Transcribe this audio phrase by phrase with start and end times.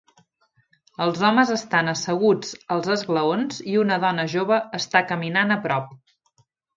[1.03, 5.93] Els homes estan asseguts als esglaons i una dona jove està caminant a prop.